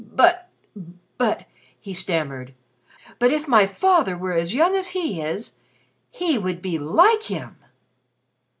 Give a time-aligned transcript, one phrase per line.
[0.15, 0.49] "But
[1.19, 1.45] but"
[1.79, 2.55] he stammered,
[3.19, 5.51] "but if my father were as young as he is
[6.09, 7.57] he would be like him!"